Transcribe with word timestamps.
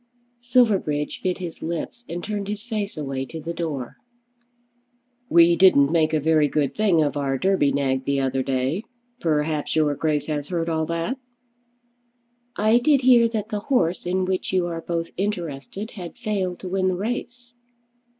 Silverbridge 0.41 1.21
bit 1.21 1.37
his 1.37 1.61
lips 1.61 2.05
and 2.09 2.23
turned 2.23 2.47
his 2.47 2.63
face 2.63 2.97
away 2.97 3.23
to 3.23 3.39
the 3.39 3.53
door. 3.53 3.97
"We 5.29 5.55
didn't 5.55 5.91
make 5.91 6.11
a 6.11 6.19
very 6.19 6.47
good 6.47 6.73
thing 6.73 7.03
of 7.03 7.15
our 7.15 7.37
Derby 7.37 7.71
nag 7.71 8.05
the 8.05 8.19
other 8.21 8.41
day. 8.41 8.83
Perhaps 9.19 9.75
your 9.75 9.93
Grace 9.93 10.25
has 10.25 10.47
heard 10.47 10.69
all 10.69 10.87
that?" 10.87 11.19
"I 12.55 12.79
did 12.79 13.01
hear 13.01 13.27
that 13.27 13.49
the 13.49 13.59
horse 13.59 14.07
in 14.07 14.25
which 14.25 14.51
you 14.51 14.65
are 14.65 14.81
both 14.81 15.11
interested 15.17 15.91
had 15.91 16.17
failed 16.17 16.57
to 16.61 16.69
win 16.69 16.87
the 16.87 16.95
race." 16.95 17.53